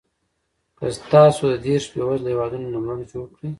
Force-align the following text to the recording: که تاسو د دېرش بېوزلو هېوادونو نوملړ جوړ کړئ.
که 0.77 0.85
تاسو 1.13 1.41
د 1.51 1.55
دېرش 1.65 1.85
بېوزلو 1.91 2.31
هېوادونو 2.33 2.67
نوملړ 2.75 2.97
جوړ 3.11 3.25
کړئ. 3.35 3.49